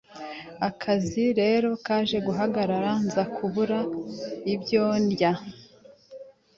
Akazi 0.69 1.23
rero 1.39 1.69
kaje 1.85 2.17
guhagarara 2.27 2.91
nza 3.05 3.23
kubura 3.35 3.79
ibyo 4.53 4.83
ndya 5.03 5.31